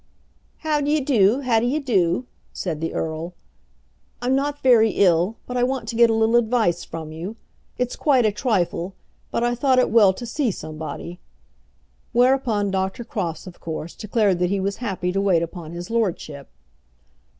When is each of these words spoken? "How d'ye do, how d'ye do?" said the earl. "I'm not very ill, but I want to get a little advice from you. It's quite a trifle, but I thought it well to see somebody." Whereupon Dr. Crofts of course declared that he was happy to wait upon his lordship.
"How 0.61 0.81
d'ye 0.81 0.99
do, 0.99 1.41
how 1.41 1.59
d'ye 1.59 1.77
do?" 1.77 2.25
said 2.51 2.81
the 2.81 2.91
earl. 2.91 3.35
"I'm 4.19 4.33
not 4.35 4.63
very 4.63 4.89
ill, 4.93 5.35
but 5.45 5.55
I 5.57 5.61
want 5.63 5.87
to 5.89 5.95
get 5.95 6.09
a 6.09 6.13
little 6.15 6.37
advice 6.37 6.83
from 6.83 7.11
you. 7.11 7.35
It's 7.77 7.95
quite 7.95 8.25
a 8.25 8.31
trifle, 8.31 8.95
but 9.29 9.43
I 9.43 9.53
thought 9.53 9.77
it 9.77 9.91
well 9.91 10.11
to 10.11 10.25
see 10.25 10.49
somebody." 10.49 11.19
Whereupon 12.13 12.71
Dr. 12.71 13.03
Crofts 13.03 13.45
of 13.45 13.59
course 13.59 13.93
declared 13.93 14.39
that 14.39 14.49
he 14.49 14.59
was 14.59 14.77
happy 14.77 15.11
to 15.11 15.21
wait 15.21 15.43
upon 15.43 15.71
his 15.71 15.91
lordship. 15.91 16.49